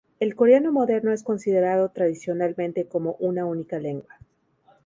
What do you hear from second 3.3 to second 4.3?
única lengua.